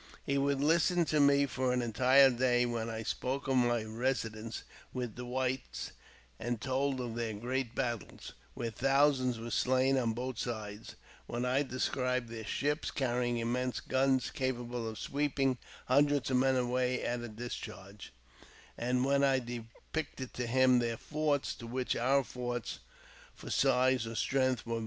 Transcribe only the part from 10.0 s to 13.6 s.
both sides; when I described their ships carrying